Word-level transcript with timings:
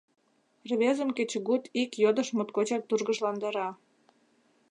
Рвезым 0.69 1.09
кечыгут 1.17 1.63
ик 1.81 1.91
йодыш 2.03 2.27
моткочак 2.37 2.83
тургыжландара... 2.89 3.67